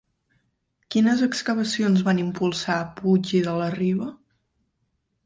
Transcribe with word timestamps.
Quines 0.93 1.19
excavacions 1.27 2.01
van 2.07 2.21
impulsar 2.21 2.79
Puig 3.01 3.35
i 3.41 3.43
de 3.49 3.55
la 3.61 3.69
Riba? 3.75 4.09